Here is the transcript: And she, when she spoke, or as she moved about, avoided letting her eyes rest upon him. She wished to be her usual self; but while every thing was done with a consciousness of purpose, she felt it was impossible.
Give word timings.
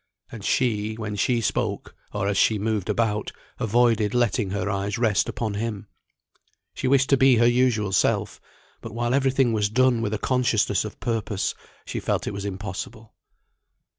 And 0.31 0.43
she, 0.43 0.95
when 0.95 1.15
she 1.15 1.41
spoke, 1.41 1.95
or 2.11 2.27
as 2.27 2.35
she 2.35 2.57
moved 2.57 2.89
about, 2.89 3.31
avoided 3.59 4.15
letting 4.15 4.49
her 4.49 4.67
eyes 4.67 4.97
rest 4.97 5.29
upon 5.29 5.53
him. 5.53 5.85
She 6.73 6.87
wished 6.87 7.11
to 7.11 7.17
be 7.17 7.35
her 7.35 7.45
usual 7.45 7.91
self; 7.91 8.41
but 8.81 8.95
while 8.95 9.13
every 9.13 9.29
thing 9.29 9.53
was 9.53 9.69
done 9.69 10.01
with 10.01 10.15
a 10.15 10.17
consciousness 10.17 10.85
of 10.85 10.99
purpose, 10.99 11.53
she 11.85 11.99
felt 11.99 12.25
it 12.25 12.33
was 12.33 12.45
impossible. 12.45 13.13